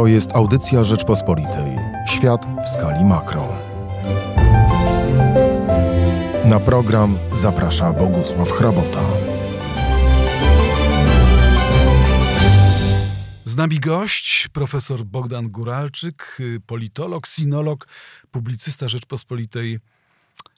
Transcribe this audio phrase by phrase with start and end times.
[0.00, 1.76] To jest audycja Rzeczpospolitej.
[2.06, 3.48] Świat w skali makro.
[6.44, 9.02] Na program zaprasza Bogusław Hrabota.
[13.44, 17.88] Z nami gość, profesor Bogdan Guralczyk, politolog, sinolog,
[18.30, 19.78] publicysta Rzeczpospolitej.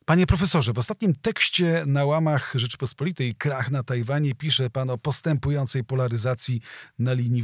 [0.05, 5.85] Panie profesorze, w ostatnim tekście na łamach Rzeczpospolitej Krach na Tajwanie pisze pan o postępującej
[5.85, 6.61] polaryzacji
[6.99, 7.43] na linii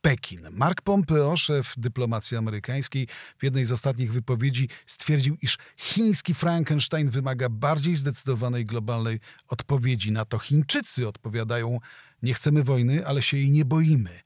[0.00, 0.50] Waszyngton-Pekin.
[0.50, 3.06] Mark Pompeo, szef dyplomacji amerykańskiej,
[3.38, 10.24] w jednej z ostatnich wypowiedzi stwierdził, iż chiński Frankenstein wymaga bardziej zdecydowanej globalnej odpowiedzi na
[10.24, 10.38] to.
[10.38, 11.78] Chińczycy odpowiadają,
[12.22, 14.20] nie chcemy wojny, ale się jej nie boimy.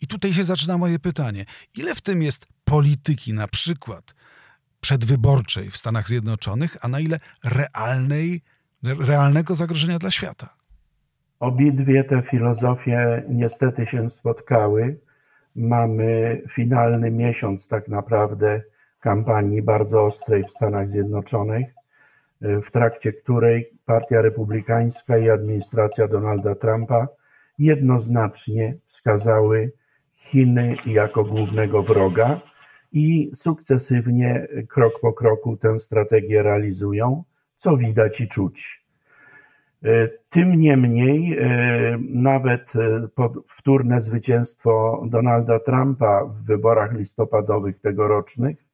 [0.00, 1.44] I tutaj się zaczyna moje pytanie.
[1.74, 4.14] Ile w tym jest polityki, na przykład
[4.80, 8.42] przedwyborczej w Stanach Zjednoczonych, a na ile realnej,
[8.82, 10.54] realnego zagrożenia dla świata?
[11.40, 15.00] Obidwie te filozofie niestety się spotkały.
[15.60, 18.62] Mamy finalny miesiąc tak naprawdę
[19.00, 21.74] kampanii bardzo ostrej w Stanach Zjednoczonych,
[22.40, 27.08] w trakcie której Partia Republikańska i administracja Donalda Trumpa
[27.58, 29.72] jednoznacznie wskazały
[30.14, 32.40] Chiny jako głównego wroga
[32.92, 37.24] i sukcesywnie, krok po kroku tę strategię realizują,
[37.56, 38.79] co widać i czuć.
[40.30, 41.38] Tym niemniej,
[41.98, 42.72] nawet
[43.46, 48.64] wtórne zwycięstwo Donalda Trumpa w wyborach listopadowych tegorocznych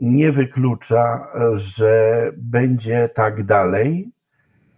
[0.00, 4.10] nie wyklucza, że będzie tak dalej.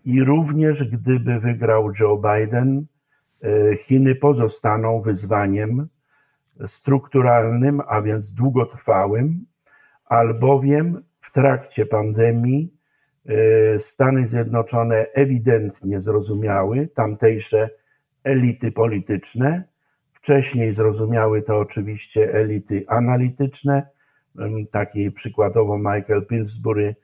[0.05, 2.87] I również gdyby wygrał Joe Biden,
[3.77, 5.89] Chiny pozostaną wyzwaniem
[6.66, 9.47] strukturalnym, a więc długotrwałym,
[10.05, 12.81] albowiem w trakcie pandemii
[13.78, 17.70] Stany Zjednoczone ewidentnie zrozumiały, tamtejsze
[18.25, 19.65] elity polityczne,
[20.12, 23.87] wcześniej zrozumiały to oczywiście elity analityczne,
[24.71, 26.97] takiej przykładowo Michael Pillsbury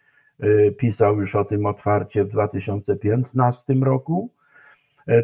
[0.79, 4.31] pisał już o tym otwarcie w 2015 roku.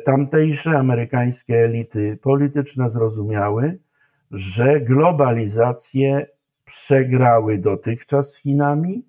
[0.04, 3.78] Tamtejsze amerykańskie elity polityczne zrozumiały,
[4.30, 6.26] że globalizację
[6.64, 9.06] przegrały dotychczas z Chinami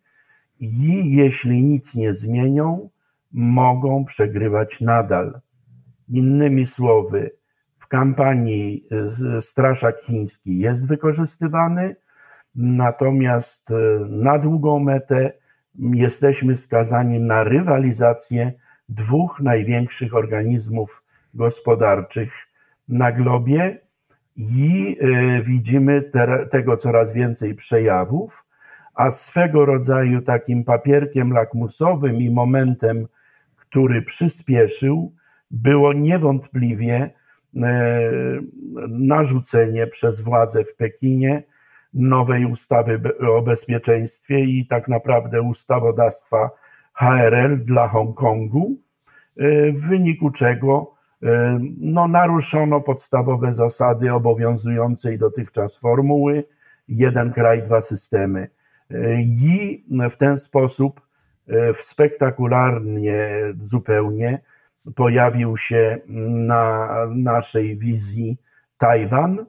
[0.59, 2.89] i jeśli nic nie zmienią,
[3.31, 5.39] mogą przegrywać nadal.
[6.09, 7.31] Innymi słowy,
[7.79, 8.87] w kampanii
[9.41, 11.95] straszak chiński jest wykorzystywany,
[12.55, 13.69] natomiast
[14.09, 15.31] na długą metę
[15.79, 18.53] jesteśmy skazani na rywalizację
[18.89, 22.33] dwóch największych organizmów gospodarczych
[22.87, 23.79] na globie
[24.35, 24.97] i
[25.43, 28.44] widzimy te, tego coraz więcej przejawów,
[28.95, 33.07] a swego rodzaju takim papierkiem lakmusowym i momentem,
[33.55, 35.13] który przyspieszył,
[35.51, 37.09] było niewątpliwie
[38.89, 41.43] narzucenie przez władze w Pekinie
[41.93, 43.01] nowej ustawy
[43.37, 46.49] o bezpieczeństwie i tak naprawdę ustawodawstwa
[46.93, 48.75] HRL dla Hongkongu,
[49.73, 50.95] w wyniku czego
[51.79, 56.43] no, naruszono podstawowe zasady obowiązującej dotychczas formuły
[56.87, 58.47] jeden kraj, dwa systemy.
[59.19, 61.01] I w ten sposób
[61.73, 63.29] spektakularnie
[63.63, 64.41] zupełnie
[64.95, 65.99] pojawił się
[66.47, 68.37] na naszej wizji
[68.77, 69.45] Tajwan,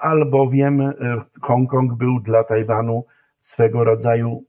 [0.00, 0.92] albowiem
[1.40, 3.04] Hongkong był dla Tajwanu
[3.40, 4.44] swego rodzaju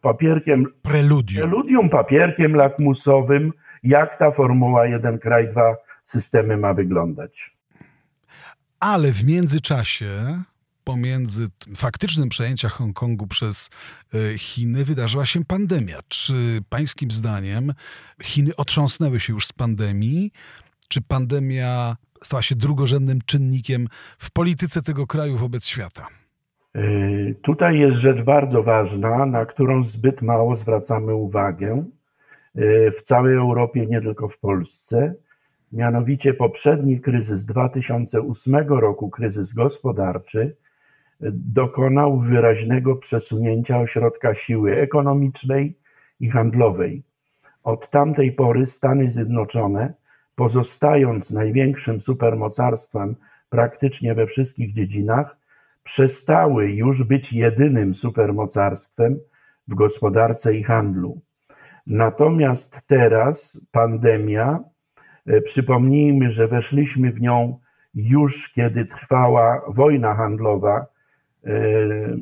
[0.00, 1.48] papierkiem, preludium.
[1.48, 3.52] preludium, papierkiem lakmusowym,
[3.82, 7.56] jak ta formuła jeden kraj, dwa systemy ma wyglądać.
[8.80, 10.42] Ale w międzyczasie,
[10.90, 13.70] pomiędzy faktycznym przejęciem Hongkongu przez
[14.36, 15.98] Chiny, wydarzyła się pandemia.
[16.08, 17.72] Czy pańskim zdaniem
[18.22, 20.32] Chiny otrząsnęły się już z pandemii?
[20.88, 23.86] Czy pandemia stała się drugorzędnym czynnikiem
[24.18, 26.06] w polityce tego kraju wobec świata?
[27.42, 31.84] Tutaj jest rzecz bardzo ważna, na którą zbyt mało zwracamy uwagę
[32.98, 35.14] w całej Europie, nie tylko w Polsce.
[35.72, 40.56] Mianowicie poprzedni kryzys 2008 roku, kryzys gospodarczy,
[41.32, 45.74] dokonał wyraźnego przesunięcia ośrodka siły ekonomicznej
[46.20, 47.02] i handlowej.
[47.64, 49.92] Od tamtej pory Stany Zjednoczone,
[50.34, 53.16] pozostając największym supermocarstwem
[53.48, 55.36] praktycznie we wszystkich dziedzinach,
[55.82, 59.18] przestały już być jedynym supermocarstwem
[59.68, 61.20] w gospodarce i handlu.
[61.86, 64.60] Natomiast teraz pandemia,
[65.44, 67.58] przypomnijmy, że weszliśmy w nią
[67.94, 70.86] już kiedy trwała wojna handlowa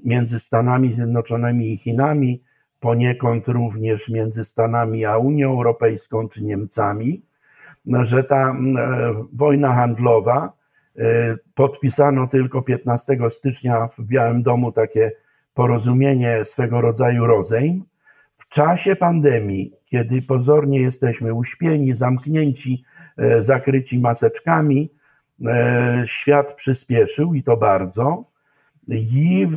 [0.04, 2.42] między Stanami Zjednoczonymi i Chinami,
[2.80, 7.22] poniekąd również między Stanami a Unią Europejską czy Niemcami.
[7.86, 8.56] że ta
[9.32, 10.52] wojna handlowa,
[11.54, 15.12] podpisano tylko 15 stycznia w Białym Domu takie
[15.54, 17.84] porozumienie swego rodzaju rozejm.
[18.38, 22.84] W czasie pandemii, kiedy pozornie jesteśmy uśpieni, zamknięci,
[23.38, 24.90] zakryci maseczkami,
[26.04, 28.24] świat przyspieszył i to bardzo
[28.88, 29.48] i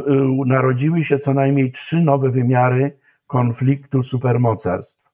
[0.46, 2.98] narodziły się co najmniej trzy nowe wymiary
[3.28, 5.12] konfliktu supermocarstw.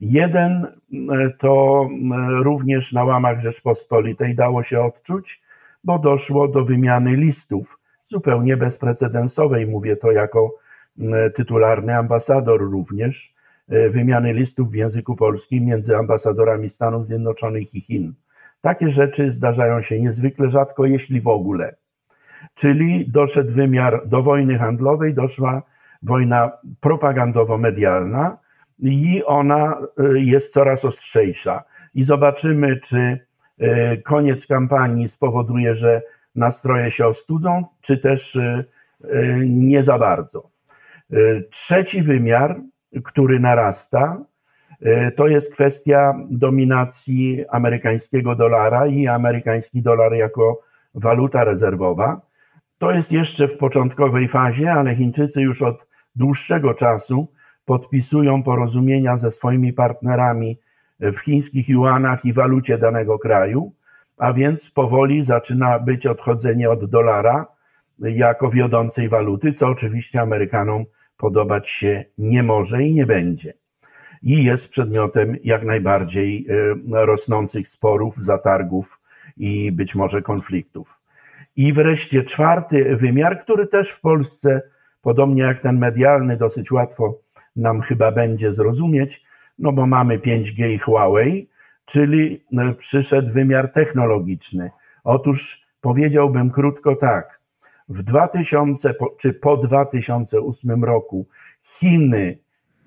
[0.00, 5.42] Jeden e, to e, również na łamach Rzeczpospolitej dało się odczuć,
[5.84, 7.78] bo doszło do wymiany listów,
[8.08, 10.54] zupełnie bezprecedensowej, mówię to jako
[11.34, 13.34] tytularny ambasador również,
[13.68, 18.14] wymiany listów w języku polskim między ambasadorami Stanów Zjednoczonych i Chin.
[18.60, 21.76] Takie rzeczy zdarzają się niezwykle rzadko, jeśli w ogóle
[22.54, 25.62] czyli doszedł wymiar do wojny handlowej, doszła
[26.02, 28.36] wojna propagandowo-medialna
[28.78, 31.64] i ona y, jest coraz ostrzejsza.
[31.94, 33.18] I zobaczymy, czy
[33.60, 36.02] y, koniec kampanii spowoduje, że
[36.34, 38.64] nastroje się ostudzą, czy też y,
[39.46, 40.50] nie za bardzo.
[41.50, 42.60] Trzeci wymiar,
[43.04, 44.24] który narasta,
[45.16, 50.60] to jest kwestia dominacji amerykańskiego dolara i amerykański dolar jako
[50.94, 52.20] waluta rezerwowa.
[52.78, 55.86] To jest jeszcze w początkowej fazie, ale Chińczycy już od
[56.16, 57.28] dłuższego czasu
[57.64, 60.58] podpisują porozumienia ze swoimi partnerami
[61.00, 63.72] w chińskich juanach i walucie danego kraju,
[64.18, 67.46] a więc powoli zaczyna być odchodzenie od dolara
[67.98, 70.84] jako wiodącej waluty, co oczywiście Amerykanom
[71.16, 73.52] podobać się nie może i nie będzie.
[74.22, 76.46] I jest przedmiotem jak najbardziej
[76.92, 79.00] e, rosnących sporów, zatargów
[79.36, 81.05] i być może konfliktów.
[81.56, 84.62] I wreszcie czwarty wymiar, który też w Polsce,
[85.02, 87.18] podobnie jak ten medialny, dosyć łatwo
[87.56, 89.24] nam chyba będzie zrozumieć,
[89.58, 91.48] no bo mamy 5G i Huawei,
[91.84, 94.70] czyli no, przyszedł wymiar technologiczny.
[95.04, 97.40] Otóż powiedziałbym krótko tak.
[97.88, 101.26] W 2000 czy po 2008 roku
[101.62, 102.38] Chiny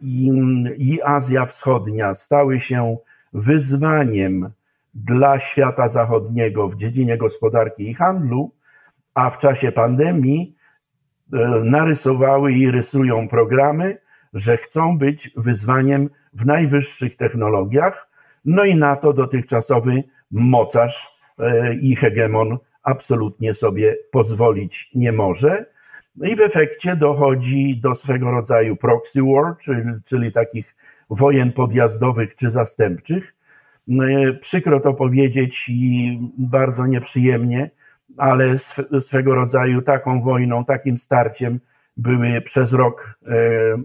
[0.02, 0.32] i,
[0.78, 2.98] i Azja Wschodnia stały się
[3.34, 4.50] wyzwaniem
[4.94, 8.52] dla świata zachodniego w dziedzinie gospodarki i handlu,
[9.20, 10.56] a w czasie pandemii
[11.34, 13.98] e, narysowały i rysują programy,
[14.34, 18.10] że chcą być wyzwaniem w najwyższych technologiach,
[18.46, 21.08] no i na to dotychczasowy mocarz
[21.40, 25.66] e, i hegemon absolutnie sobie pozwolić nie może.
[26.22, 30.76] I w efekcie dochodzi do swego rodzaju proxy war, czyli, czyli takich
[31.10, 33.36] wojen podjazdowych czy zastępczych.
[33.90, 37.72] E, przykro to powiedzieć i bardzo nieprzyjemnie,
[38.18, 38.58] ale
[39.00, 41.60] swego rodzaju taką wojną, takim starciem
[41.98, 43.32] były przez rok e,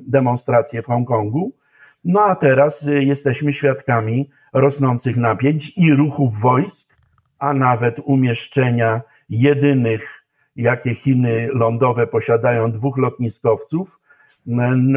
[0.07, 1.53] demonstracje w Hongkongu.
[2.05, 6.95] No a teraz e, jesteśmy świadkami rosnących napięć i ruchów wojsk,
[7.39, 10.25] a nawet umieszczenia jedynych,
[10.57, 14.01] jakie Chiny lądowe posiadają, dwóch lotniskowców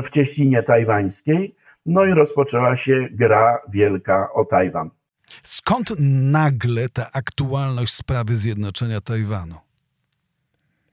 [0.04, 1.56] w cieśninie tajwańskiej.
[1.86, 4.90] No i rozpoczęła się gra wielka o Tajwan.
[5.44, 5.94] Skąd
[6.32, 9.56] nagle ta aktualność sprawy zjednoczenia Tajwanu?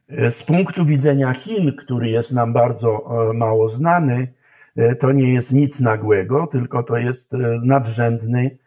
[0.09, 2.89] Z punktu widzenia Chin, który jest nam bardzo
[3.31, 4.33] e, mało znany,
[4.77, 8.58] e, to nie jest nic nagłego, tylko to jest e, nadrzędny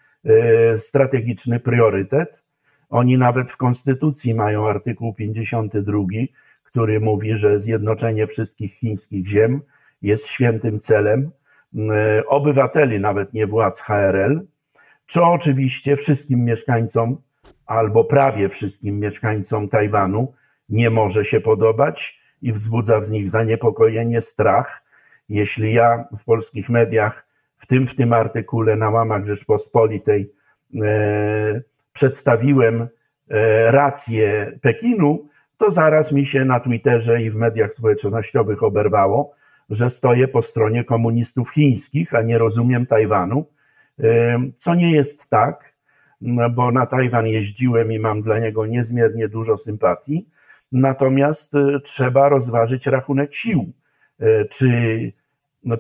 [0.78, 2.44] strategiczny priorytet.
[2.90, 6.00] Oni nawet w konstytucji mają artykuł 52,
[6.64, 9.62] który mówi, że zjednoczenie wszystkich chińskich ziem
[10.02, 11.32] jest świętym celem
[12.28, 14.48] obywateli, nawet nie władz HRL,
[15.08, 17.18] co oczywiście wszystkim mieszkańcom
[17.66, 20.34] albo prawie wszystkim mieszkańcom Tajwanu
[20.70, 24.84] nie może się podobać i wzbudza w nich zaniepokojenie, strach.
[25.30, 30.32] Jeśli ja w polskich mediach, w tym w tym artykule na łamach Rzeczpospolitej,
[30.82, 31.62] e,
[31.94, 32.88] przedstawiłem e,
[33.72, 39.34] rację Pekinu, to zaraz mi się na Twitterze i w mediach społecznościowych oberwało,
[39.70, 43.46] że stoję po stronie komunistów chińskich, a nie rozumiem Tajwanu
[44.58, 45.74] co nie jest tak,
[46.22, 50.28] no bo na Tajwan jeździłem i mam dla niego niezmiernie dużo sympatii.
[50.72, 53.72] Natomiast e, trzeba rozważyć rachunek sił.
[54.20, 55.12] E, czy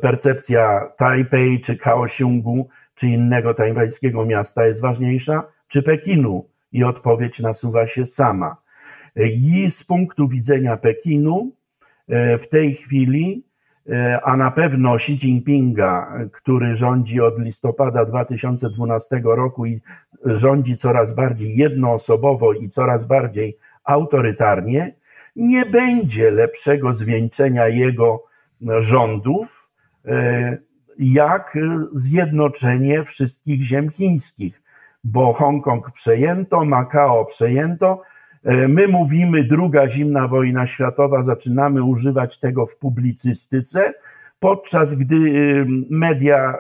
[0.01, 6.49] percepcja Tajpej, czy Kaohsiungu, czy innego tajwańskiego miasta jest ważniejsza, czy Pekinu?
[6.71, 8.57] I odpowiedź nasuwa się sama.
[9.15, 11.51] E, I z punktu widzenia Pekinu
[12.39, 13.43] w tej chwili
[14.23, 19.81] a na pewno Xi Jinpinga, który rządzi od listopada 2012 roku i
[20.25, 24.93] rządzi coraz bardziej jednoosobowo i coraz bardziej autorytarnie,
[25.35, 28.23] nie będzie lepszego zwieńczenia jego
[28.79, 29.69] rządów,
[30.05, 30.57] e,
[30.99, 31.57] jak
[31.93, 34.61] zjednoczenie wszystkich ziem chińskich,
[35.03, 38.01] bo Hongkong przejęto, Makao przejęto.
[38.47, 43.93] E, my mówimy druga zimna wojna światowa, zaczynamy używać tego w publicystyce,
[44.39, 46.57] podczas gdy y, media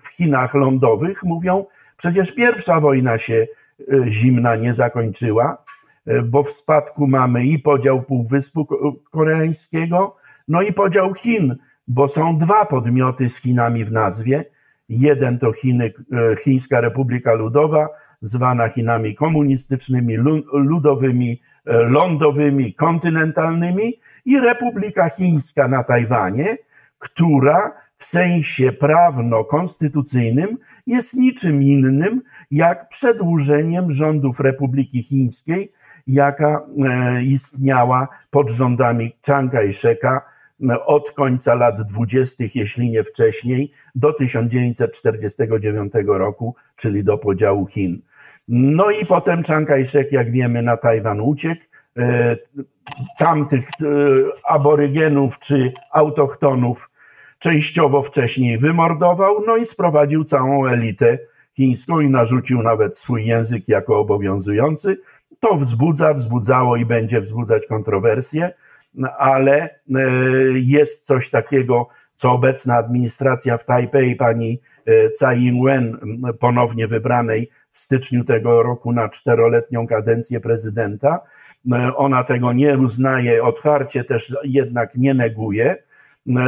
[0.00, 3.46] w Chinach lądowych mówią, przecież pierwsza wojna się
[3.80, 5.64] y, zimna nie zakończyła,
[6.08, 8.68] y, bo w spadku mamy i podział Półwyspu
[9.10, 10.16] Koreańskiego,
[10.48, 11.56] no i podział Chin,
[11.88, 14.44] bo są dwa podmioty z Chinami w nazwie.
[14.88, 15.92] Jeden to Chiny,
[16.44, 17.88] Chińska Republika Ludowa,
[18.20, 20.16] zwana Chinami komunistycznymi,
[20.52, 26.56] ludowymi, lądowymi, kontynentalnymi i Republika Chińska na Tajwanie,
[26.98, 35.72] która w sensie prawno-konstytucyjnym jest niczym innym jak przedłużeniem rządów Republiki Chińskiej,
[36.06, 40.20] jaka e, istniała pod rządami Chiang Kai-sheka
[40.70, 48.02] e, od końca lat dwudziestych, jeśli nie wcześniej, do 1949 roku, czyli do podziału Chin.
[48.52, 51.62] No i potem Chiang Kai-shek, jak wiemy, na Tajwan uciekł.
[51.98, 52.36] E,
[53.18, 53.68] tamtych
[54.44, 56.90] aborygenów czy autochtonów
[57.38, 61.18] częściowo wcześniej wymordował, no i sprowadził całą elitę
[61.56, 65.00] chińską i narzucił nawet swój język jako obowiązujący.
[65.40, 68.50] To wzbudza, wzbudzało i będzie wzbudzać kontrowersje,
[69.18, 69.70] ale e,
[70.54, 75.98] jest coś takiego, co obecna administracja w Tajpej, pani e, Tsai Ing-wen,
[76.40, 81.20] ponownie wybranej w styczniu tego roku na czteroletnią kadencję prezydenta,
[81.72, 85.76] e, ona tego nie uznaje otwarcie, też jednak nie neguje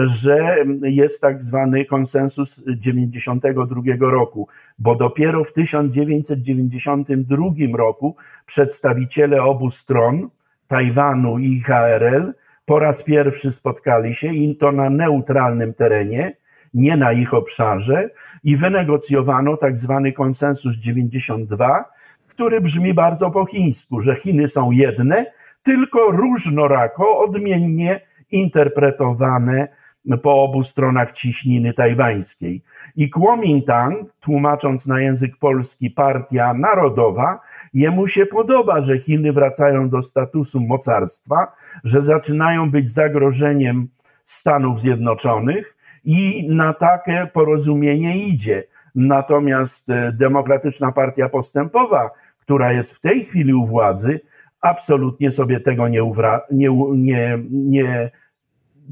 [0.04, 4.48] że jest tak zwany konsensus 92 roku,
[4.78, 10.28] bo dopiero w 1992 roku przedstawiciele obu stron,
[10.68, 12.32] Tajwanu i HRL,
[12.66, 16.36] po raz pierwszy spotkali się i to na neutralnym terenie,
[16.74, 18.10] nie na ich obszarze
[18.44, 21.84] i wynegocjowano tak zwany konsensus 92,
[22.28, 25.26] który brzmi bardzo po chińsku, że Chiny są jedne,
[25.62, 28.00] tylko różnorako, odmiennie
[28.30, 29.68] interpretowane
[30.22, 32.62] po obu stronach ciśniny tajwańskiej.
[32.96, 37.40] I Kuomintang, tłumacząc na język polski partia narodowa,
[37.74, 41.52] jemu się podoba, że Chiny wracają do statusu mocarstwa,
[41.84, 43.88] że zaczynają być zagrożeniem
[44.24, 48.64] Stanów Zjednoczonych i na takie porozumienie idzie.
[48.94, 54.20] Natomiast e, Demokratyczna Partia Postępowa, która jest w tej chwili u władzy,
[54.60, 56.12] absolutnie sobie tego nie,
[56.50, 58.10] nie, nie, nie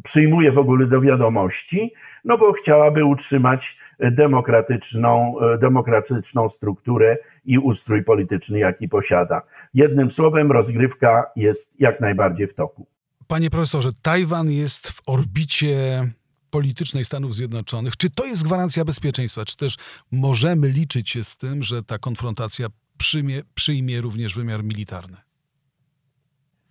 [0.03, 8.59] przyjmuje w ogóle do wiadomości, no bo chciałaby utrzymać demokratyczną, demokratyczną strukturę i ustrój polityczny,
[8.59, 9.43] jaki posiada.
[9.75, 12.87] Jednym słowem, rozgrywka jest jak najbardziej w toku.
[13.27, 16.05] Panie profesorze, Tajwan jest w orbicie
[16.51, 17.97] politycznej Stanów Zjednoczonych.
[17.97, 19.45] Czy to jest gwarancja bezpieczeństwa?
[19.45, 19.77] Czy też
[20.13, 22.67] możemy liczyć się z tym, że ta konfrontacja
[22.99, 25.17] przyjmie, przyjmie również wymiar militarny?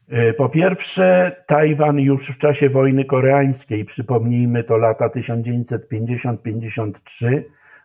[0.07, 7.41] E, po pierwsze, Tajwan już w czasie wojny koreańskiej, przypomnijmy to lata 1950-53,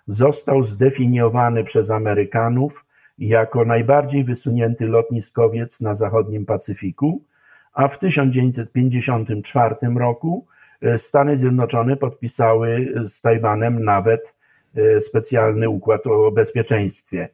[0.09, 2.85] został zdefiniowany przez Amerykanów
[3.19, 7.25] jako najbardziej wysunięty lotniskowiec na zachodnim Pacyfiku,
[7.73, 10.47] a w 1954 roku
[10.97, 14.35] Stany Zjednoczone podpisały z Tajwanem nawet
[14.77, 17.29] e, specjalny układ o bezpieczeństwie.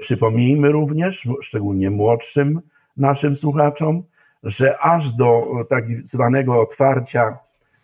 [0.00, 2.60] Przypomnijmy również, szczególnie młodszym
[2.96, 4.02] naszym słuchaczom,
[4.42, 7.38] że aż do tak zwanego otwarcia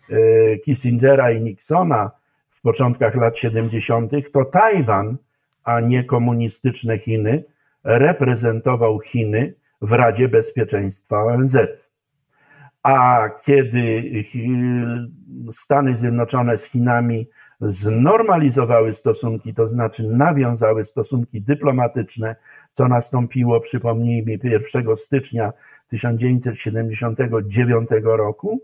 [0.09, 2.11] e, Kissingera i Nixona
[2.51, 5.17] w początkach lat 70., to Tajwan,
[5.63, 7.43] a nie komunistyczne Chiny,
[7.83, 11.57] reprezentował Chiny w Radzie Bezpieczeństwa ONZ.
[12.83, 14.03] A kiedy
[15.51, 17.29] Stany Zjednoczone z Chinami
[17.61, 22.35] znormalizowały stosunki, to znaczy nawiązały stosunki dyplomatyczne,
[22.71, 25.53] co nastąpiło, przypomnijmy, 1 stycznia
[25.89, 28.61] 1979 roku,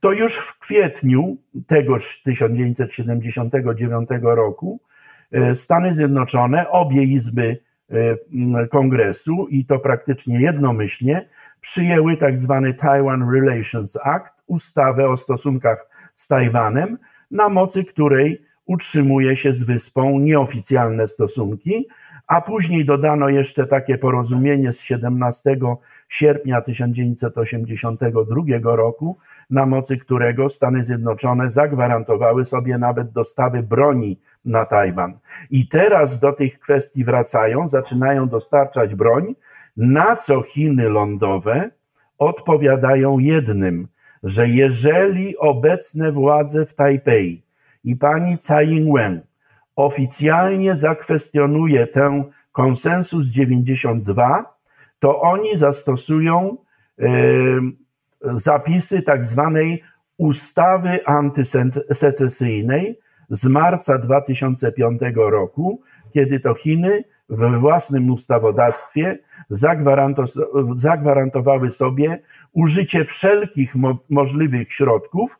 [0.00, 4.80] to już w kwietniu tegoż 1979 roku
[5.32, 7.58] e, Stany Zjednoczone, obie izby
[7.90, 8.16] e,
[8.66, 11.28] kongresu i to praktycznie jednomyślnie
[11.60, 16.98] przyjęły tak zwany Taiwan Relations Act, ustawę o stosunkach z Tajwanem,
[17.30, 21.86] na mocy której utrzymuje się z wyspą nieoficjalne stosunki,
[22.26, 25.56] a później dodano jeszcze takie porozumienie z 17
[26.08, 29.18] sierpnia 1982 roku,
[29.50, 35.18] na mocy którego Stany Zjednoczone zagwarantowały sobie nawet dostawy broni na Tajwan.
[35.50, 39.34] I teraz do tych kwestii wracają, zaczynają dostarczać broń,
[39.76, 41.70] na co Chiny lądowe
[42.18, 43.88] odpowiadają jednym,
[44.22, 47.42] że jeżeli obecne władze w Tajpej
[47.84, 49.20] i pani Tsai Ing-wen
[49.76, 54.44] oficjalnie zakwestionuje tę konsensus 92,
[54.98, 56.56] to oni zastosują
[56.98, 57.08] e,
[58.34, 59.82] zapisy tak zwanej
[60.18, 62.98] ustawy antysecesyjnej
[63.30, 69.18] z marca 2005 roku, kiedy to Chiny we własnym ustawodawstwie
[70.76, 75.38] zagwarantowały sobie użycie wszelkich mo możliwych środków,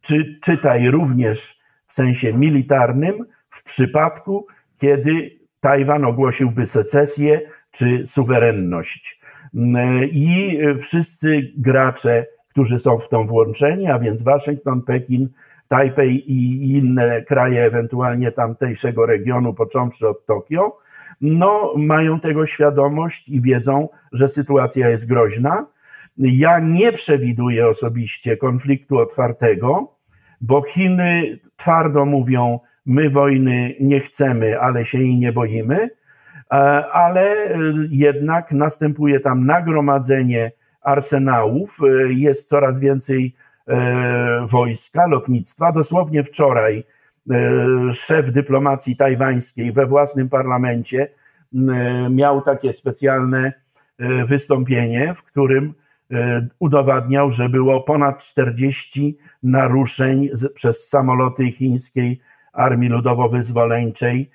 [0.00, 4.46] czy czytaj również w sensie militarnym, w przypadku,
[4.78, 7.40] kiedy Tajwan ogłosiłby secesję
[7.70, 9.20] czy suwerenność.
[10.12, 15.28] I wszyscy gracze, którzy są w to włączeni, a więc Waszyngton, Pekin,
[15.68, 20.78] Tajpej i inne kraje ewentualnie tamtejszego regionu, począwszy od Tokio,
[21.20, 25.66] no, mają tego świadomość i wiedzą, że sytuacja jest groźna.
[26.18, 29.94] Ja nie przewiduję osobiście konfliktu otwartego,
[30.40, 35.76] bo Chiny twardo mówią, my wojny nie chcemy, ale się jej nie boimy,
[36.52, 36.56] e,
[36.86, 37.36] ale
[37.90, 43.34] jednak następuje tam nagromadzenie arsenałów, e, jest coraz więcej
[43.68, 45.72] e, wojska, lotnictwa.
[45.72, 46.84] Dosłownie wczoraj
[47.94, 51.08] szef dyplomacji tajwańskiej we własnym parlamencie
[52.10, 53.52] miał takie specjalne
[54.26, 55.74] wystąpienie, w którym
[56.58, 62.20] udowadniał, że było ponad 40 naruszeń przez samoloty chińskiej
[62.52, 64.30] Armii Ludowo-Wyzwoleńczej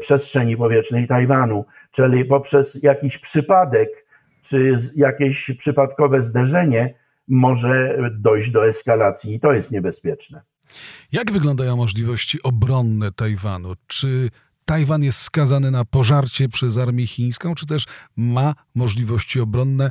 [0.00, 3.88] przestrzeni powietrznej Tajwanu, czyli poprzez jakiś przypadek
[4.42, 6.94] czy jakieś przypadkowe zderzenie
[7.28, 10.42] może dojść do eskalacji i to jest niebezpieczne.
[11.12, 13.72] Jak wyglądają możliwości obronne Tajwanu?
[13.86, 14.30] Czy
[14.64, 17.84] Tajwan jest skazany na pożarcie przez armię chińską, czy też
[18.16, 19.90] ma możliwości obronne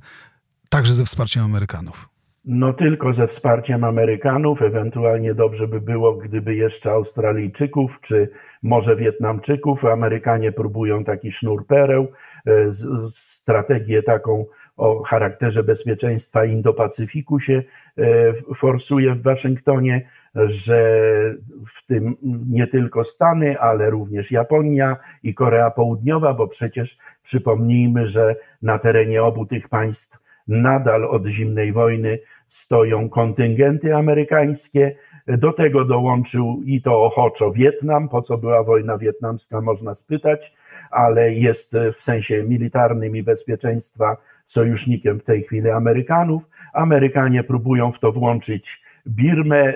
[0.70, 2.10] także ze wsparciem Amerykanów?
[2.46, 8.30] No tylko ze wsparciem Amerykanów, ewentualnie dobrze by było, gdyby jeszcze Australijczyków, czy
[8.64, 9.86] może Wietnamczyków.
[9.86, 12.08] Amerykanie próbują taki sznur pereł,
[12.48, 12.52] e,
[13.12, 14.46] strategię taką
[14.78, 17.64] o charakterze bezpieczeństwa Indo-Pacyfiku się
[17.98, 18.04] e,
[18.56, 21.02] forsuje w Waszyngtonie, że
[21.76, 22.16] w tym
[22.50, 29.24] nie tylko Stany, ale również Japonia i Korea Południowa, bo przecież przypomnijmy, że na terenie
[29.24, 34.96] obu tych państw nadal od zimnej wojny stoją kontyngenty amerykańskie.
[35.28, 40.54] Do tego dołączył i to ochoczo Wietnam, po co była wojna wietnamska, można spytać,
[40.92, 46.44] ale jest w sensie militarnym i bezpieczeństwa sojusznikiem w tej chwili Amerykanów.
[46.74, 49.74] Amerykanie próbują w to włączyć Birmę,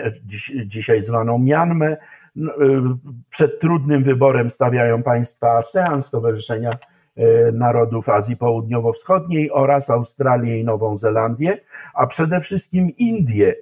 [0.65, 1.97] dzisiaj zwaną Mianmę.
[2.35, 2.81] No, y,
[3.29, 6.69] przed trudnym wyborem stawiają państwa ASEAN, Stowarzyszenia
[7.17, 11.57] y, Narodów Azji Południowo-Wschodniej oraz Australię i Nową Zelandię,
[11.93, 13.55] a przede wszystkim Indie,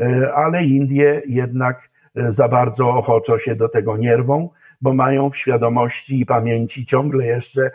[0.00, 1.90] y, ale Indie jednak
[2.28, 4.48] za bardzo ochoczo się do tego nie rwą,
[4.80, 7.70] bo mają w świadomości i pamięci ciągle jeszcze,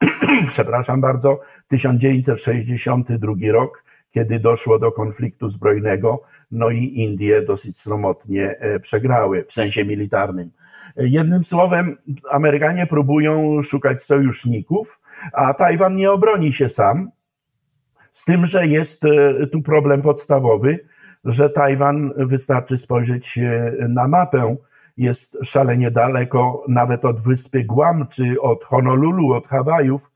[0.48, 8.80] przepraszam bardzo, 1962 rok, kiedy doszło do konfliktu zbrojnego, no i Indie dosyć sromotnie e,
[8.80, 10.50] przegrały w sensie militarnym.
[10.96, 11.96] Jednym słowem,
[12.30, 15.00] Amerykanie próbują szukać sojuszników,
[15.32, 17.10] a Tajwan nie obroni się sam.
[18.12, 20.78] Z tym, że jest e, tu problem podstawowy,
[21.24, 24.56] że Tajwan, wystarczy spojrzeć e, na mapę,
[24.96, 30.10] jest szalenie daleko nawet od wyspy Guam czy od Honolulu, od Hawajów,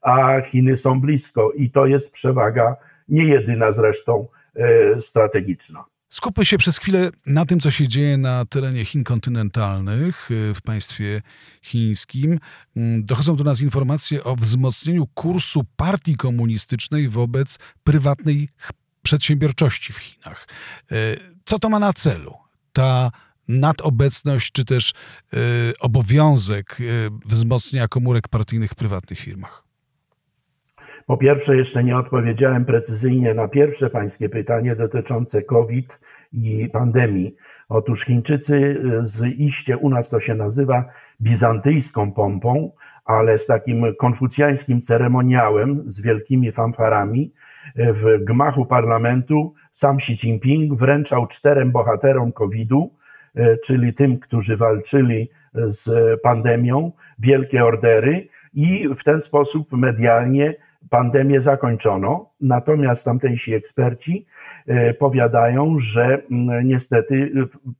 [0.00, 2.76] a Chiny są blisko i to jest przewaga
[3.08, 5.84] nie jedyna zresztą e, strategiczna.
[6.08, 10.62] Skupmy się przez chwilę na tym, co się dzieje na terenie Chin kontynentalnych e, w
[10.62, 11.22] państwie
[11.62, 12.38] chińskim.
[12.76, 18.48] Mm, dochodzą do nas informacje o wzmocnieniu kursu partii komunistycznej wobec prywatnej
[19.02, 20.48] przedsiębiorczości w Chinach.
[20.92, 20.96] E,
[21.44, 22.34] co to ma na celu?
[22.72, 23.10] Ta
[23.48, 24.92] nadobecność czy też
[25.80, 26.76] obowiązek
[27.26, 29.67] wzmocnienia komórek partyjnych w prywatnych firmach?
[31.08, 36.00] Po pierwsze, jeszcze nie odpowiedziałem precyzyjnie na pierwsze pańskie pytanie dotyczące COVID
[36.32, 37.34] i pandemii.
[37.68, 40.84] Otóż Chińczycy y, z iście u nas to się nazywa
[41.20, 42.70] bizantyjską pompą,
[43.04, 47.32] ale z takim konfucjańskim ceremoniałem, z wielkimi fanfarami,
[47.78, 52.90] y, w gmachu parlamentu sam Xi Jinping wręczał czterem bohaterom COVID-u,
[53.36, 55.90] y, czyli tym, którzy walczyli z
[56.22, 60.54] pandemią, wielkie ordery i w ten sposób medialnie
[60.90, 64.26] pandemię zakończono, natomiast tamtejsi eksperci
[64.66, 66.22] e, powiadają, że
[66.64, 67.32] niestety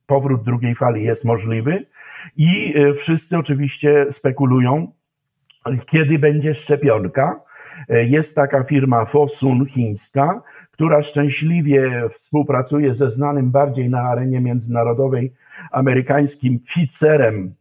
[0.07, 1.87] powrót drugiej fali jest możliwy
[2.37, 4.93] i e, wszyscy oczywiście spekulują,
[5.87, 7.41] kiedy będzie szczepionka.
[7.89, 15.33] E, jest taka firma Fosun chińska, która szczęśliwie współpracuje ze znanym bardziej na arenie międzynarodowej
[15.73, 17.55] amerykańskim Pfizerem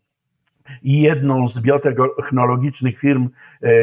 [0.84, 3.30] i jedną z biotechnologicznych firm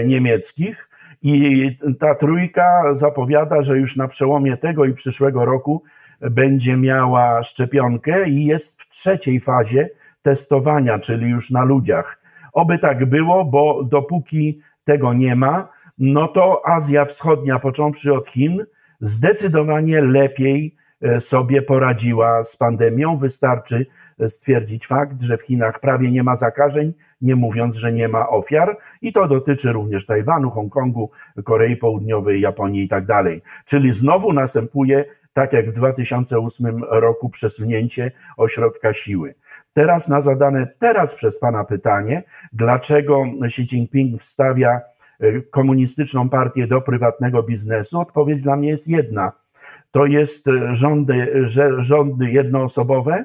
[0.04, 0.88] niemieckich.
[1.24, 5.82] I ta trójka zapowiada, że już na przełomie tego i przyszłego roku
[6.20, 9.90] będzie miała szczepionkę i jest w trzeciej fazie
[10.22, 12.20] testowania, czyli już na ludziach.
[12.52, 18.66] Oby tak było, bo dopóki tego nie ma, no to Azja Wschodnia, począwszy od Chin,
[19.00, 20.74] zdecydowanie lepiej
[21.20, 23.18] sobie poradziła z pandemią.
[23.18, 23.86] Wystarczy
[24.28, 28.78] stwierdzić fakt, że w Chinach prawie nie ma zakażeń, nie mówiąc, że nie ma ofiar,
[29.02, 31.10] i to dotyczy również Tajwanu, Hongkongu,
[31.44, 33.42] Korei Południowej, Japonii i tak dalej.
[33.64, 39.34] Czyli znowu następuje, tak jak w 2008 roku, przesunięcie ośrodka siły.
[39.72, 44.80] Teraz na zadane teraz przez Pana pytanie, dlaczego Xi Jinping wstawia
[45.20, 49.32] e, komunistyczną partię do prywatnego biznesu, odpowiedź dla mnie jest jedna.
[49.94, 51.44] To jest e, rządy,
[51.78, 53.24] rządy jednoosobowe,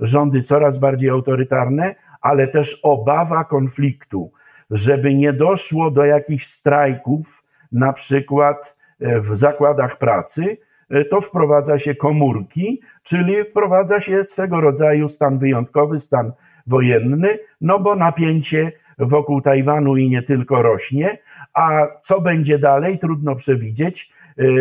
[0.00, 4.32] rządy coraz bardziej autorytarne, ale też obawa konfliktu,
[4.70, 10.58] żeby nie doszło do jakichś strajków, na przykład e, w zakładach pracy,
[10.90, 16.32] e, to wprowadza się komórki, czyli wprowadza się swego rodzaju stan wyjątkowy, stan
[16.66, 21.18] wojenny, no bo napięcie wokół Tajwanu i nie tylko rośnie,
[21.54, 24.12] a co będzie dalej, trudno przewidzieć,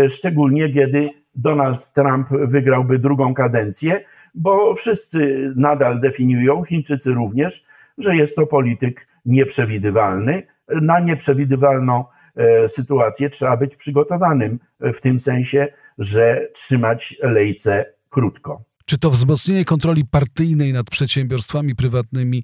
[0.10, 4.04] szczególnie kiedy Donald Trump wygrałby drugą kadencję,
[4.36, 7.66] bo wszyscy nadal definiują, Chińczycy również,
[7.98, 10.44] że jest to polityk nieprzewidywalny.
[10.82, 18.62] Na nieprzewidywalną e, sytuację trzeba być przygotowanym w tym sensie, że trzymać lejce krótko.
[18.90, 22.44] Czy to wzmocnienie kontroli partyjnej nad przedsiębiorstwami prywatnymi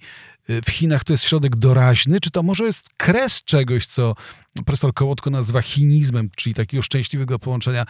[0.49, 4.15] e, w Chinach to jest środek doraźny, czy to może jest kres czegoś, co
[4.65, 7.85] profesor Kołotko nazywa chinizmem, czyli takiego szczęśliwego połączenia e,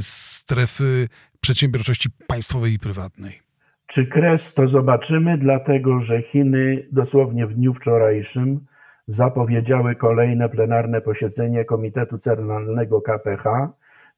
[0.00, 1.08] strefy
[1.40, 3.40] przedsiębiorczości państwowej i prywatnej.
[3.86, 8.60] Czy kres to zobaczymy, dlatego że Chiny dosłownie w dniu wczorajszym
[9.08, 13.44] zapowiedziały kolejne plenarne posiedzenie Komitetu Centralnego KPH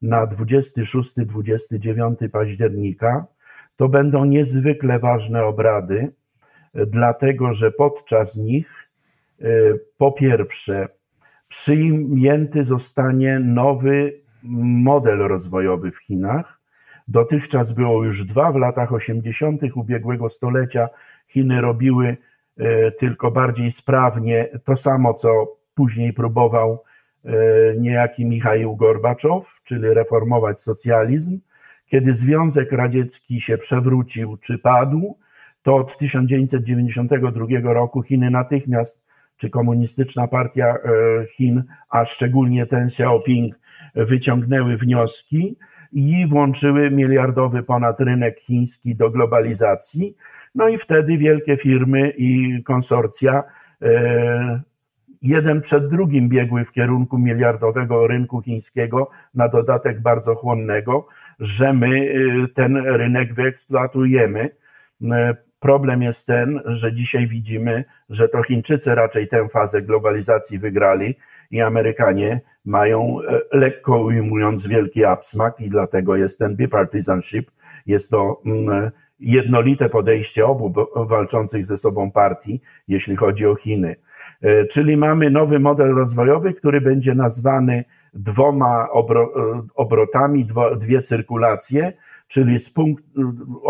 [0.01, 3.25] na 26-29 października.
[3.79, 6.11] To będą niezwykle ważne obrady,
[6.73, 8.89] dlatego że podczas nich
[9.41, 9.45] e,
[9.97, 10.87] po pierwsze
[11.47, 14.21] przyjęty zostanie nowy
[14.83, 16.59] model rozwojowy w Chinach,
[17.09, 19.61] Dotychczas było już dwa, w latach 80.
[19.75, 20.89] ubiegłego stulecia
[21.27, 22.17] Chiny robiły
[22.57, 26.83] e, tylko bardziej sprawnie to samo, co później próbował
[27.25, 27.31] e,
[27.77, 31.39] niejaki Michał Gorbaczow, czyli reformować socjalizm.
[31.89, 35.17] Kiedy Związek Radziecki się przewrócił czy padł,
[35.61, 39.01] to od 1992 roku Chiny natychmiast,
[39.37, 40.79] czy komunistyczna partia e,
[41.25, 43.59] Chin, a szczególnie ten Xiaoping,
[43.95, 45.55] wyciągnęły wnioski,
[45.91, 50.15] i włączyły miliardowy ponad rynek chiński do globalizacji.
[50.55, 53.43] No i wtedy wielkie firmy i konsorcja
[53.81, 54.61] e,
[55.21, 61.07] jeden przed drugim biegły w kierunku miliardowego rynku chińskiego, na dodatek bardzo chłonnego,
[61.39, 64.49] że my e, ten rynek wyeksploatujemy.
[65.11, 71.15] E, problem jest ten, że dzisiaj widzimy, że to Chińczycy raczej tę fazę globalizacji wygrali
[71.51, 77.51] i Amerykanie mają, e, lekko ujmując, wielki absmak i dlatego jest ten bipartisanship.
[77.85, 83.95] Jest to mm, jednolite podejście obu walczących ze sobą partii, jeśli chodzi o Chiny.
[84.41, 91.01] E, czyli mamy nowy model rozwojowy, który będzie nazwany dwoma obro, e, obrotami, dwo, dwie
[91.01, 91.93] cyrkulacje,
[92.27, 93.03] czyli z punkt,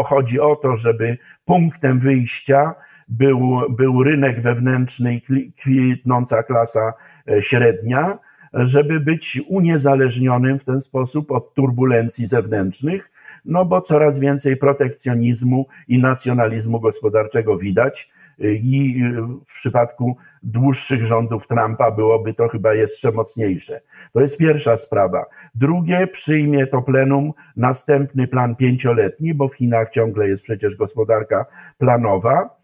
[0.06, 2.76] chodzi o to, żeby punktem wyjścia
[3.08, 6.94] był, był rynek wewnętrzny i kwitnąca klasa
[7.40, 8.20] średnia,
[8.54, 13.12] żeby być uniezależnionym w ten sposób od turbulencji zewnętrznych,
[13.46, 18.12] no bo coraz więcej protekcjonizmu i nacjonalizmu gospodarczego widać.
[18.40, 19.04] I
[19.48, 23.82] w przypadku dłuższych rządów Trumpa byłoby to chyba jeszcze mocniejsze.
[24.14, 25.26] To jest pierwsza sprawa.
[25.56, 31.46] Drugie, przyjmie to plenum następny plan pięcioletni, bo w Chinach ciągle jest przecież gospodarka
[31.78, 32.60] planowa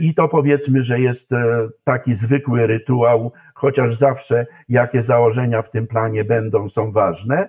[0.00, 5.86] i to powiedzmy, że jest e, taki zwykły rytuał, chociaż zawsze jakie założenia w tym
[5.86, 7.48] planie będą, są ważne.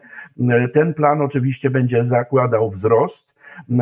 [0.49, 3.36] E, ten plan oczywiście będzie zakładał wzrost.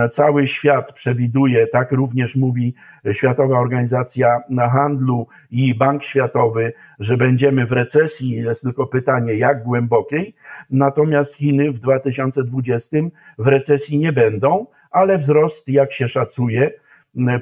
[0.09, 2.73] Cały świat przewiduje, tak również mówi
[3.11, 4.39] Światowa Organizacja
[4.71, 8.29] Handlu i Bank Światowy, że będziemy w recesji.
[8.29, 10.35] Jest tylko pytanie, jak głębokiej.
[10.69, 12.97] Natomiast Chiny w 2020
[13.37, 16.71] w recesji nie będą, ale wzrost, jak się szacuje,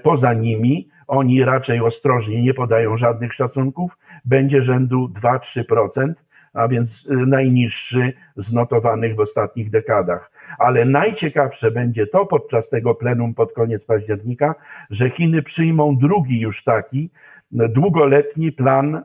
[0.03, 6.13] poza nimi, oni raczej ostrożnie nie podają żadnych szacunków, będzie rzędu 2-3%,
[6.53, 10.31] a więc y, najniższy z notowanych w ostatnich dekadach.
[10.59, 14.55] Ale najciekawsze będzie to podczas tego plenum pod koniec października,
[14.89, 17.09] że Chiny przyjmą drugi już taki
[17.51, 19.03] długoletni plan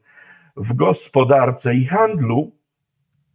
[0.56, 2.52] w gospodarce i handlu,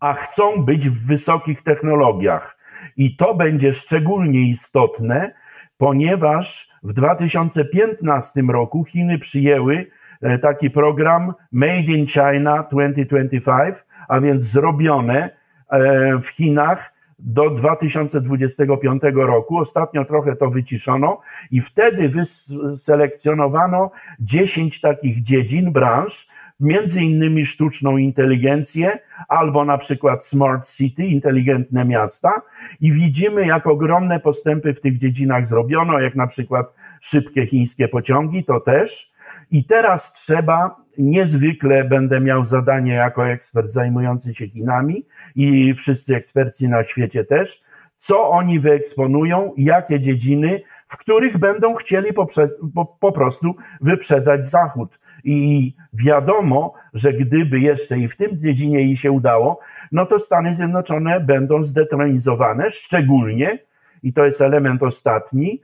[0.01, 2.58] a chcą być w wysokich technologiach.
[2.97, 5.33] I to będzie szczególnie istotne,
[5.79, 9.87] ponieważ w 2015 roku Chiny przyjęły
[10.23, 13.75] e, taki program Made in China 2025,
[14.09, 15.31] a więc zrobione
[15.71, 19.59] e, w Chinach do 2025 roku.
[19.59, 26.29] Ostatnio trochę to wyciszono i wtedy wyselekcjonowano 10 takich dziedzin, branż,
[26.61, 32.43] między innymi sztuczną inteligencję albo na przykład smart city, inteligentne miasta
[32.81, 38.45] i widzimy jak ogromne postępy w tych dziedzinach zrobiono, jak na przykład szybkie chińskie pociągi,
[38.45, 39.13] to też.
[39.51, 46.69] I teraz trzeba, niezwykle będę miał zadanie jako ekspert zajmujący się Chinami i wszyscy eksperci
[46.69, 47.63] na świecie też,
[47.97, 54.99] co oni wyeksponują, jakie dziedziny, w których będą chcieli poprze- po, po prostu wyprzedzać Zachód.
[55.25, 59.61] I wiadomo, że gdyby jeszcze i w tym dziedzinie jej się udało,
[59.93, 63.59] no to Stany Zjednoczone będą zdetronizowane, szczególnie,
[64.03, 65.61] i to jest element ostatni,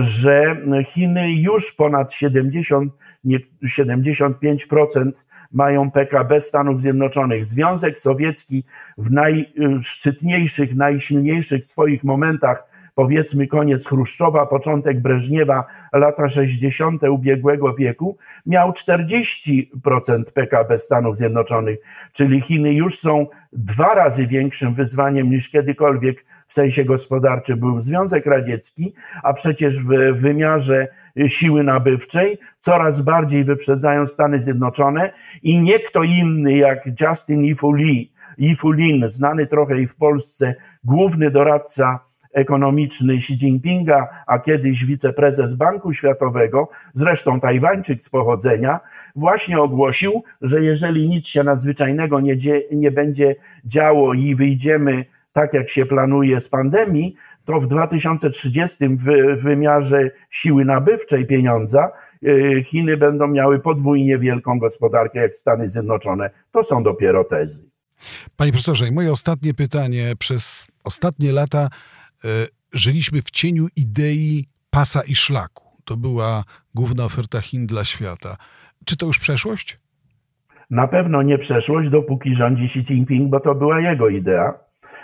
[0.00, 2.92] że Chiny już ponad 70,
[3.64, 5.12] 75%
[5.52, 7.44] mają PKB Stanów Zjednoczonych.
[7.44, 8.64] Związek Sowiecki
[8.98, 17.02] w najszczytniejszych, najsilniejszych swoich momentach powiedzmy koniec Chruszczowa, początek Breżniewa, lata 60.
[17.02, 21.78] ubiegłego wieku, miał 40% PKB Stanów Zjednoczonych,
[22.12, 28.26] czyli Chiny już są dwa razy większym wyzwaniem niż kiedykolwiek w sensie gospodarczym był Związek
[28.26, 30.88] Radziecki, a przecież w wymiarze
[31.26, 39.10] siły nabywczej coraz bardziej wyprzedzają Stany Zjednoczone i nie kto inny jak Justin Ifuli, Ifulin,
[39.10, 46.68] znany trochę i w Polsce, główny doradca ekonomiczny Xi Jinpinga, a kiedyś wiceprezes Banku Światowego,
[46.94, 48.80] zresztą Tajwańczyk z pochodzenia,
[49.16, 55.54] właśnie ogłosił, że jeżeli nic się nadzwyczajnego nie, dzie- nie będzie działo i wyjdziemy tak,
[55.54, 57.14] jak się planuje z pandemii,
[57.44, 59.04] to w 2030 w
[59.42, 61.90] wymiarze siły nabywczej pieniądza
[62.24, 66.30] y, Chiny będą miały podwójnie wielką gospodarkę jak Stany Zjednoczone.
[66.52, 67.64] To są dopiero tezy.
[68.36, 70.12] Panie profesorze, moje ostatnie pytanie.
[70.18, 71.68] Przez ostatnie lata
[72.72, 75.64] żyliśmy w cieniu idei pasa i szlaku.
[75.84, 78.36] To była główna oferta Chin dla świata.
[78.84, 79.78] Czy to już przeszłość?
[80.70, 84.54] Na pewno nie przeszłość, dopóki rządzi Xi Jinping, bo to była jego idea.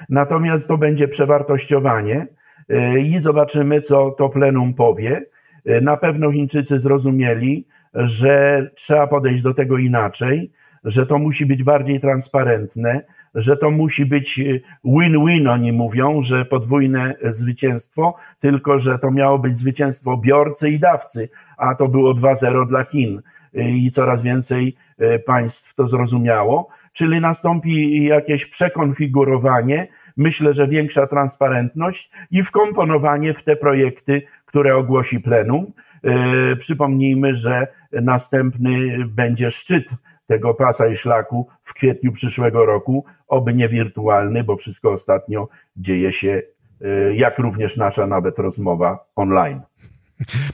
[0.09, 2.27] Natomiast to będzie przewartościowanie
[2.69, 5.23] e, i zobaczymy, co to plenum powie.
[5.65, 10.53] E, na pewno Chińczycy zrozumieli, że trzeba podejść do tego inaczej,
[10.85, 13.03] że to musi być bardziej transparentne,
[13.37, 19.39] że to musi być y, win-win, oni mówią, że podwójne zwycięstwo, tylko że to miało
[19.39, 23.23] być zwycięstwo biorcy i dawcy, a to było 2-0 dla Chin.
[23.57, 31.07] Y, i coraz więcej y, państw to zrozumiało, czyli nastąpi jakieś przekonfigurowanie, myślę, że większa
[31.07, 35.73] transparentność i wkomponowanie w te projekty, które ogłosi plenum.
[36.59, 39.85] Przypomnijmy, że następny będzie szczyt
[40.27, 46.13] tego pasa i szlaku w kwietniu przyszłego roku, oby nie wirtualny, bo wszystko ostatnio dzieje
[46.13, 46.43] się,
[46.81, 49.61] e, jak również nasza nawet rozmowa online.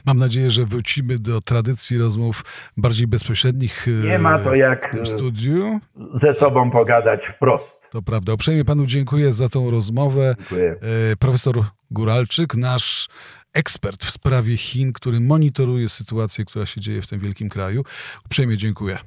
[0.05, 2.43] Mam nadzieję, że wrócimy do tradycji rozmów
[2.77, 3.87] bardziej bezpośrednich.
[3.87, 5.79] E, nie ma to jak w studiu.
[6.15, 7.89] ze sobą pogadać wprost.
[7.91, 8.33] To prawda.
[8.33, 10.35] Uprzejmie panu dziękuję za tą rozmowę.
[10.39, 10.75] Dziękuję.
[11.19, 11.55] Profesor
[11.91, 13.09] Guralczyk, nasz
[13.53, 17.83] ekspert w sprawie Chin, który monitoruje sytuację, która się dzieje w tym wielkim kraju.
[18.25, 18.97] Uprzejmie dziękuję.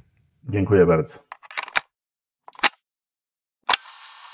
[0.49, 1.26] Dziękuję bardzo.